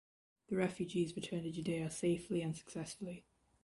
The 0.47 0.55
refugees 0.55 1.15
returned 1.15 1.43
to 1.43 1.51
Judea 1.51 1.91
safely 1.91 2.41
and 2.41 2.57
successfully. 2.57 3.23